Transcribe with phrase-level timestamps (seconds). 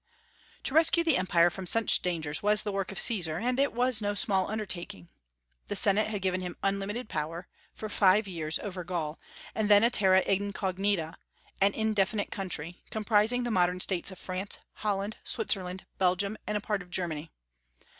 [0.63, 4.01] To rescue the Empire from such dangers was the work of Caesar; and it was
[4.01, 5.09] no small undertaking.
[5.67, 9.19] The Senate had given him unlimited power, for five years, over Gaul,
[9.53, 11.17] then a terra incognita,
[11.61, 16.81] an indefinite country, comprising the modern States of France, Holland, Switzerland, Belgium, and a part
[16.81, 17.29] of Germany.